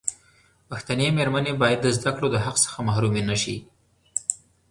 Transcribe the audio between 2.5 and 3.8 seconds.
څخه محرومي نشي.